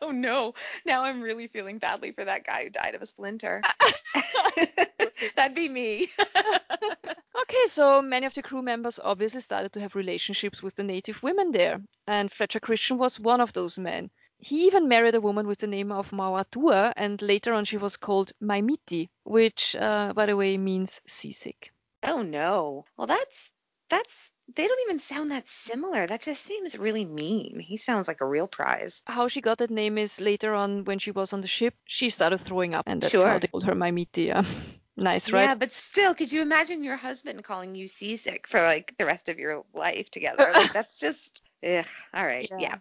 [0.04, 0.54] oh no.
[0.84, 3.62] Now I'm really feeling badly for that guy who died of a splinter.
[5.36, 6.08] That'd be me.
[7.42, 11.22] okay, so many of the crew members obviously started to have relationships with the native
[11.22, 14.10] women there, and Fletcher Christian was one of those men.
[14.38, 17.96] He even married a woman with the name of Mauatua, and later on she was
[17.96, 21.72] called Maimiti, which, uh, by the way, means seasick.
[22.02, 22.84] Oh no.
[22.96, 23.50] Well, that's
[23.88, 26.06] that's they don't even sound that similar.
[26.06, 27.60] That just seems really mean.
[27.60, 29.02] He sounds like a real prize.
[29.06, 32.10] How she got that name is later on when she was on the ship, she
[32.10, 33.26] started throwing up, and that's sure.
[33.26, 34.26] how they called her Maimiti.
[34.26, 34.44] Yeah.
[34.96, 35.44] nice, right?
[35.44, 39.28] Yeah, but still, could you imagine your husband calling you seasick for like the rest
[39.28, 40.50] of your life together?
[40.52, 41.86] Like that's just, ugh.
[42.12, 42.58] All right, yeah.
[42.60, 42.76] yeah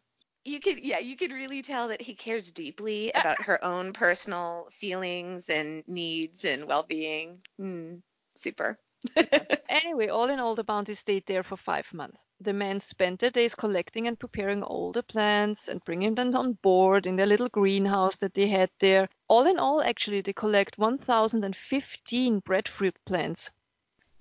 [0.46, 4.68] you could yeah you could really tell that he cares deeply about her own personal
[4.72, 8.02] feelings and needs and well-being mm,
[8.36, 8.78] super
[9.70, 12.22] anyway, all in all, the bounty stayed there for five months.
[12.40, 16.54] The men spent their days collecting and preparing all the plants and bringing them on
[16.54, 19.10] board in their little greenhouse that they had there.
[19.28, 23.52] All in all, actually, they collect 1,015 breadfruit plants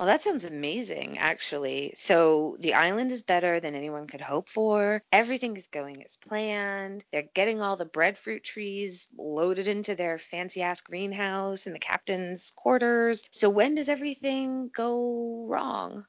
[0.03, 1.93] well, that sounds amazing, actually.
[1.95, 5.01] So the island is better than anyone could hope for.
[5.13, 7.05] Everything is going as planned.
[7.13, 12.53] They're getting all the breadfruit trees loaded into their fancy ass greenhouse in the captain's
[12.57, 13.23] quarters.
[13.31, 16.05] So when does everything go wrong?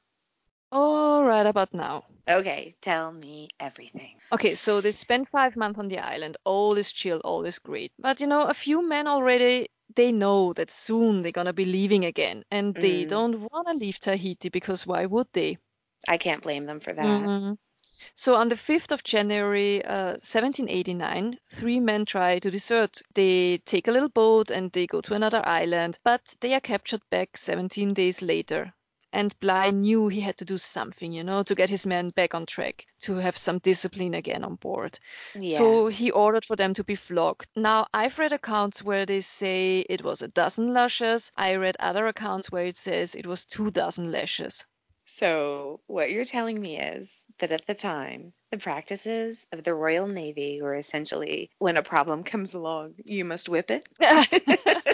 [0.72, 2.02] All right, about now.
[2.28, 4.16] Okay, tell me everything.
[4.32, 6.36] Okay, so they spent five months on the island.
[6.42, 7.92] All is chill, all is great.
[8.00, 12.04] But you know, a few men already they know that soon they're gonna be leaving
[12.04, 13.08] again, and they mm.
[13.08, 15.58] don't wanna leave Tahiti because why would they?
[16.08, 17.04] I can't blame them for that.
[17.04, 17.54] Mm-hmm.
[18.14, 23.00] So on the 5th of January uh, 1789, three men try to desert.
[23.14, 27.02] They take a little boat and they go to another island, but they are captured
[27.10, 28.74] back 17 days later.
[29.14, 32.34] And Bligh knew he had to do something, you know, to get his men back
[32.34, 34.98] on track, to have some discipline again on board.
[35.38, 35.58] Yeah.
[35.58, 37.46] So he ordered for them to be flogged.
[37.54, 41.30] Now, I've read accounts where they say it was a dozen lashes.
[41.36, 44.64] I read other accounts where it says it was two dozen lashes.
[45.06, 50.08] So, what you're telling me is that at the time, the practices of the Royal
[50.08, 53.86] Navy were essentially when a problem comes along, you must whip it.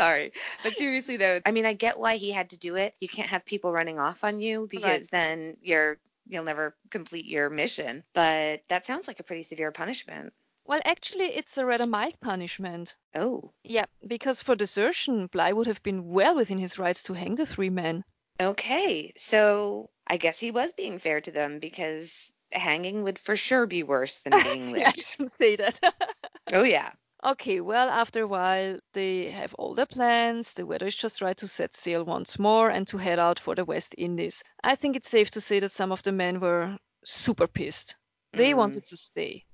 [0.00, 0.32] Sorry.
[0.62, 2.94] But seriously though, I mean I get why he had to do it.
[3.00, 5.10] You can't have people running off on you because Right.
[5.10, 8.02] then you're you'll never complete your mission.
[8.14, 10.32] But that sounds like a pretty severe punishment.
[10.64, 12.94] well, actually, it's a rather mild punishment.
[13.14, 13.52] Oh.
[13.64, 17.44] Yeah, because for desertion, Bligh would have been well within his rights to hang the
[17.46, 18.04] three men.
[18.40, 19.12] Okay.
[19.16, 23.82] So I guess he was being fair to them because hanging would for sure be
[23.82, 25.16] worse than being Yeah, you whipped.
[25.16, 25.78] can say that.
[26.52, 26.92] oh yeah.
[27.24, 30.52] Okay, well, after a while, they have all their plans.
[30.54, 33.54] The weather is just right to set sail once more and to head out for
[33.54, 34.42] the West Indies.
[34.62, 37.96] I think it's safe to say that some of the men were super pissed.
[38.32, 38.56] They Mm.
[38.56, 39.44] wanted to stay.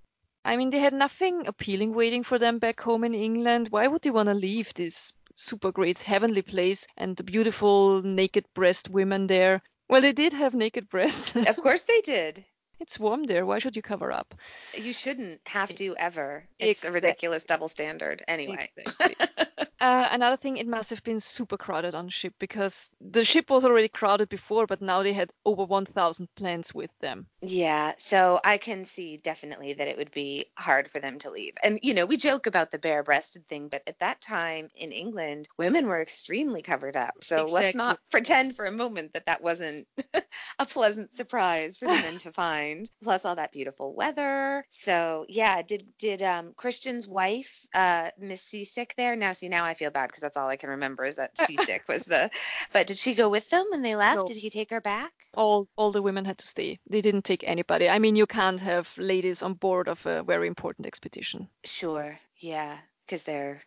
[0.45, 3.69] I mean, they had nothing appealing waiting for them back home in England.
[3.71, 8.47] Why would they want to leave this super great heavenly place and the beautiful naked
[8.55, 9.61] breast women there?
[9.89, 11.35] Well, they did have naked breasts.
[11.35, 12.45] Of course they did.
[12.81, 13.47] It's warm there.
[13.47, 14.35] Why should you cover up?
[14.75, 16.45] You shouldn't have to ever.
[16.59, 18.23] It's a ridiculous double standard.
[18.29, 18.71] Anyway.
[18.77, 19.27] Exactly.
[19.81, 23.65] uh, another thing, it must have been super crowded on ship because the ship was
[23.65, 27.27] already crowded before, but now they had over 1,000 plants with them.
[27.43, 31.53] Yeah, so I can see definitely that it would be hard for them to leave.
[31.63, 34.91] And, you know, we joke about the bare breasted thing, but at that time in
[34.91, 37.15] England, women were extremely covered up.
[37.23, 39.87] So let's not pretend for a moment that that wasn't
[40.59, 42.91] a pleasant surprise for the men to find.
[43.03, 44.65] Plus all that beautiful weather.
[44.71, 49.15] So, yeah, did did um Christian's wife uh miss seasick there?
[49.15, 51.85] Now see now I feel bad because that's all I can remember is that seasick
[51.89, 52.31] was the
[52.73, 54.17] But did she go with them when they left?
[54.17, 54.25] No.
[54.25, 55.13] Did he take her back?
[55.35, 56.79] All, all the women had to stay.
[56.89, 57.89] They didn't take anybody.
[57.89, 61.49] I mean, you can't have ladies on board of a very important expedition.
[61.65, 62.19] Sure.
[62.39, 63.63] Yeah, because they're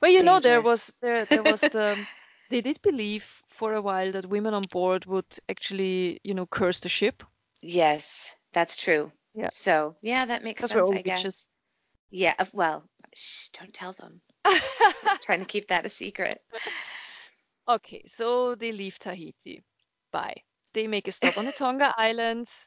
[0.00, 1.98] Well, you know, there was there there was the
[2.50, 6.80] they did believe for a while that women on board would actually, you know, curse
[6.80, 7.22] the ship
[7.62, 9.12] Yes, that's true.
[9.34, 9.48] Yeah.
[9.50, 10.74] So yeah, that makes sense.
[10.74, 11.46] we're all I guess.
[12.10, 12.34] Yeah.
[12.52, 14.20] Well, shh, don't tell them.
[15.22, 16.40] Trying to keep that a secret.
[17.68, 19.62] Okay, so they leave Tahiti.
[20.10, 20.42] Bye.
[20.74, 22.66] They make a stop on the Tonga Islands,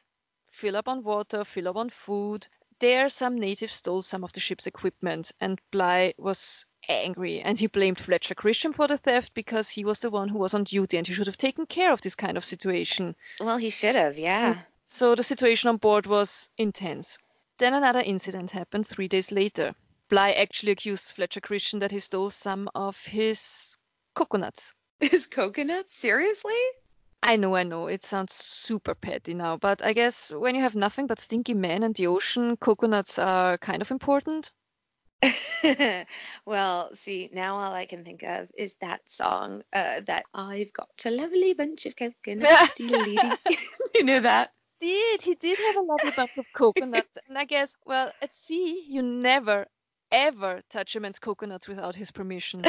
[0.50, 2.46] fill up on water, fill up on food.
[2.80, 7.66] There, some natives stole some of the ship's equipment, and Bligh was angry and he
[7.66, 10.96] blamed Fletcher Christian for the theft because he was the one who was on duty
[10.96, 13.14] and he should have taken care of this kind of situation.
[13.40, 14.18] Well, he should have.
[14.18, 14.56] Yeah.
[14.86, 17.18] So the situation on board was intense.
[17.58, 19.74] Then another incident happened three days later.
[20.08, 23.76] Bligh actually accused Fletcher Christian that he stole some of his
[24.14, 24.72] coconuts.
[25.00, 26.54] Is coconuts seriously?
[27.22, 30.76] I know, I know, it sounds super petty now, but I guess when you have
[30.76, 34.52] nothing but stinky men and the ocean, coconuts are kind of important.
[36.44, 40.90] well, see, now all I can think of is that song, uh, that I've got
[41.04, 42.78] a lovely bunch of coconuts.
[42.78, 44.52] you know that?
[44.80, 48.84] Did he did have a lovely bunch of coconuts, and I guess, well, at sea,
[48.88, 49.66] you never,
[50.10, 52.62] ever touch a man's coconuts without his permission.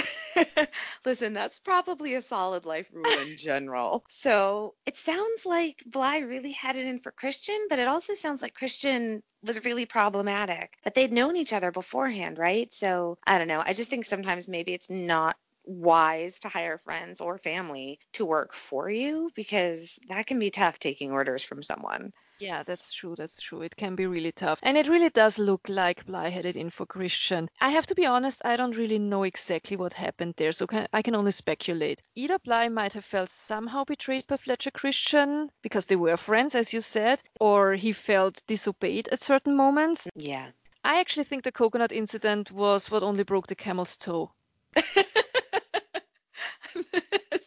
[1.05, 4.03] Listen, that's probably a solid life rule in general.
[4.09, 8.41] So it sounds like Bligh really had it in for Christian, but it also sounds
[8.41, 10.77] like Christian was really problematic.
[10.83, 12.73] But they'd known each other beforehand, right?
[12.73, 13.61] So I don't know.
[13.63, 15.35] I just think sometimes maybe it's not
[15.67, 20.79] wise to hire friends or family to work for you because that can be tough
[20.79, 22.13] taking orders from someone.
[22.39, 23.15] Yeah, that's true.
[23.17, 23.61] That's true.
[23.61, 24.59] It can be really tough.
[24.61, 27.49] And it really does look like Bligh had it in for Christian.
[27.59, 30.87] I have to be honest, I don't really know exactly what happened there, so can,
[30.93, 32.01] I can only speculate.
[32.15, 36.73] Either Bligh might have felt somehow betrayed by Fletcher Christian because they were friends, as
[36.73, 40.07] you said, or he felt disobeyed at certain moments.
[40.15, 40.51] Yeah.
[40.83, 44.31] I actually think the coconut incident was what only broke the camel's toe.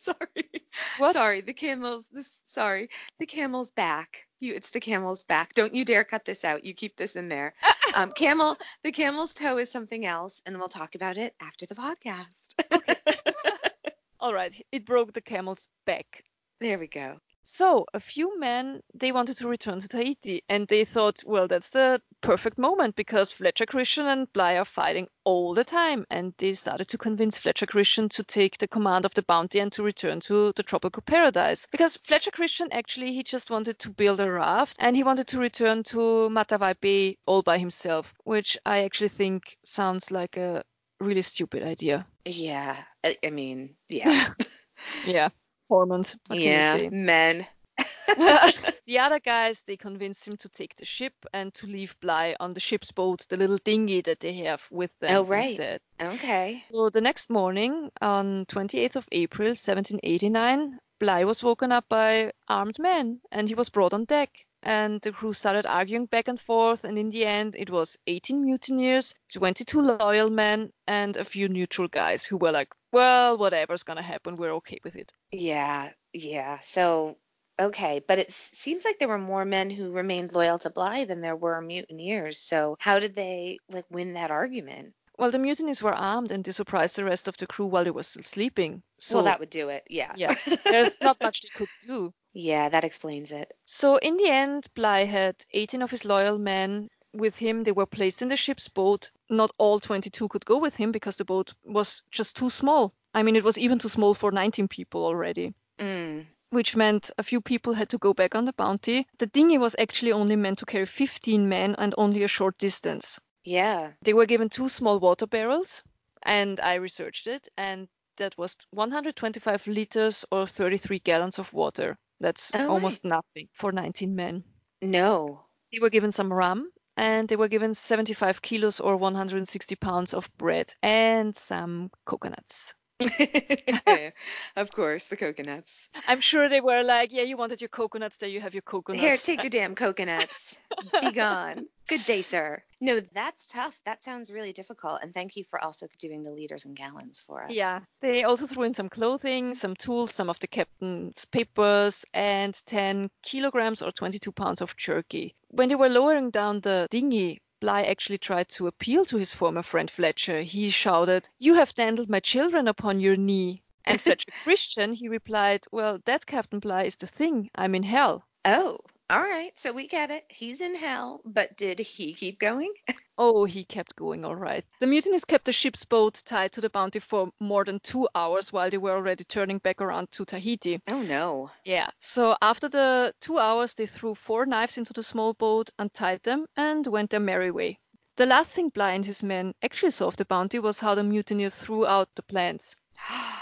[0.03, 0.65] sorry.
[1.01, 1.15] What?
[1.15, 2.91] Sorry, the camel's this sorry.
[3.19, 4.27] The camel's back.
[4.39, 5.55] You it's the camel's back.
[5.55, 6.65] Don't you dare cut this out.
[6.65, 7.55] You keep this in there.
[7.93, 11.75] Um camel the camel's toe is something else and we'll talk about it after the
[11.75, 12.55] podcast.
[14.21, 16.23] All right, it broke the camel's back.
[16.61, 17.19] there we go.
[17.53, 21.71] So a few men they wanted to return to Tahiti, and they thought, well, that's
[21.71, 26.55] the perfect moment because Fletcher Christian and Bligh are fighting all the time, and they
[26.55, 30.21] started to convince Fletcher Christian to take the command of the Bounty and to return
[30.21, 31.67] to the tropical paradise.
[31.73, 35.41] Because Fletcher Christian actually he just wanted to build a raft and he wanted to
[35.41, 40.63] return to Matavai Bay all by himself, which I actually think sounds like a
[41.01, 42.07] really stupid idea.
[42.25, 44.31] Yeah, I, I mean, yeah.
[45.05, 45.31] yeah
[45.71, 46.17] hormones.
[46.31, 47.47] yeah, men.
[48.87, 52.53] the other guys, they convinced him to take the ship and to leave Bligh on
[52.53, 55.51] the ship's boat, the little dinghy that they have with them oh, right.
[55.51, 55.81] instead.
[56.03, 56.65] Okay.
[56.73, 62.79] So the next morning, on 28th of April, 1789, Bligh was woken up by armed
[62.79, 64.45] men and he was brought on deck.
[64.63, 68.45] And the crew started arguing back and forth, and in the end, it was 18
[68.45, 74.03] mutineers, 22 loyal men, and a few neutral guys who were like, well, whatever's gonna
[74.03, 75.13] happen, we're okay with it.
[75.33, 76.59] Yeah, yeah.
[76.61, 77.17] So
[77.59, 81.21] okay, but it seems like there were more men who remained loyal to Bligh than
[81.21, 82.39] there were mutineers.
[82.39, 84.95] So how did they like win that argument?
[85.19, 87.91] Well, the mutineers were armed and they surprised the rest of the crew while they
[87.91, 88.83] were still sleeping.
[88.99, 89.85] So well, that would do it.
[89.91, 90.15] Yeah.
[90.17, 90.35] Yeah.
[90.65, 92.15] There's not much they could do.
[92.33, 93.53] Yeah, that explains it.
[93.65, 97.65] So in the end, Bligh had 18 of his loyal men with him.
[97.65, 99.11] They were placed in the ship's boat.
[99.29, 102.95] Not all 22 could go with him because the boat was just too small.
[103.15, 105.55] I mean, it was even too small for 19 people already.
[105.79, 106.27] Mm.
[106.51, 109.09] Which meant a few people had to go back on the bounty.
[109.19, 113.19] The dinghy was actually only meant to carry 15 men and only a short distance.
[113.45, 113.93] Yeah.
[114.03, 115.83] They were given two small water barrels,
[116.23, 121.99] and I researched it, and that was 125 liters or 33 gallons of water.
[122.21, 123.11] That's oh, almost right.
[123.11, 124.45] nothing for 19 men.
[124.83, 125.45] No.
[125.73, 130.29] They were given some rum and they were given 75 kilos or 160 pounds of
[130.37, 132.75] bread and some coconuts.
[134.57, 135.73] of course, the coconuts.
[136.07, 139.03] I'm sure they were like, yeah, you wanted your coconuts, there you have your coconuts.
[139.03, 140.55] Here, take your damn coconuts.
[141.01, 141.67] Be gone.
[141.89, 142.63] Good day, sir.
[142.81, 143.79] No, that's tough.
[143.85, 145.01] That sounds really difficult.
[145.03, 147.51] And thank you for also doing the liters and gallons for us.
[147.51, 147.81] Yeah.
[148.01, 153.11] They also threw in some clothing, some tools, some of the captain's papers, and 10
[153.23, 155.35] kilograms or 22 pounds of jerky.
[155.49, 159.63] When they were lowering down the dinghy, Bligh actually tried to appeal to his former
[159.63, 160.41] friend Fletcher.
[160.43, 163.63] He shouted, You have dandled my children upon your knee.
[163.85, 167.51] And Fletcher Christian, he replied, Well, that Captain Bligh is the thing.
[167.55, 168.25] I'm in hell.
[168.45, 168.79] Oh,
[169.11, 169.53] all right.
[169.59, 170.25] So we get it.
[170.29, 172.73] He's in hell, but did he keep going?
[173.19, 174.65] oh, he kept going all right.
[174.79, 178.53] The mutineers kept the ship's boat tied to the Bounty for more than two hours
[178.53, 180.81] while they were already turning back around to Tahiti.
[180.87, 181.51] Oh, no.
[181.65, 181.91] Yeah.
[181.99, 186.47] So after the two hours, they threw four knives into the small boat, untied them,
[186.57, 187.81] and went their merry way.
[188.17, 191.03] The last thing Bligh and his men actually saw of the Bounty was how the
[191.03, 192.77] mutineers threw out the plants.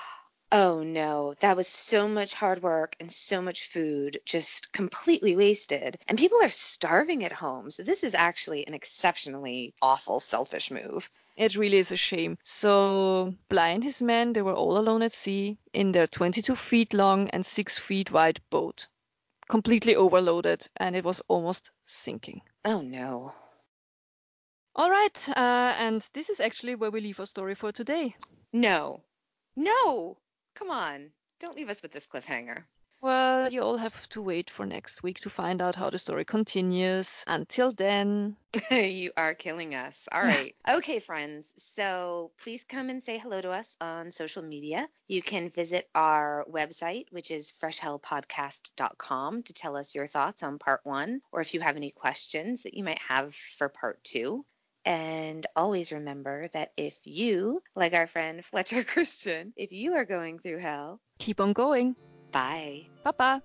[0.51, 5.99] Oh no, that was so much hard work and so much food just completely wasted.
[6.09, 7.71] And people are starving at home.
[7.71, 11.11] So this is actually an exceptionally awful, selfish move.
[11.37, 12.39] It really is a shame.
[12.45, 16.95] So Bligh and his men, they were all alone at sea in their 22 feet
[16.95, 18.87] long and 6 feet wide boat.
[19.51, 22.41] Completely overloaded and it was almost sinking.
[22.65, 23.33] Oh no.
[24.75, 28.15] All right, uh, and this is actually where we leave our story for today.
[28.53, 29.03] No.
[29.57, 30.19] No.
[30.59, 32.65] Come on, don't leave us with this cliffhanger.
[33.01, 36.25] Well, you all have to wait for next week to find out how the story
[36.25, 37.23] continues.
[37.29, 38.37] Until then,
[38.73, 40.09] you are killing us.
[40.11, 40.57] All right.
[40.69, 41.53] okay, friends.
[41.59, 44.89] So please come and say hello to us on social media.
[45.07, 50.81] You can visit our website, which is freshhellpodcast.com, to tell us your thoughts on part
[50.83, 54.45] one, or if you have any questions that you might have for part two.
[54.89, 60.39] And always remember that if you, like our friend Fletcher Christian, if you are going
[60.39, 61.95] through hell, keep on going.
[62.33, 62.87] Bye.
[63.05, 63.41] Bye bye.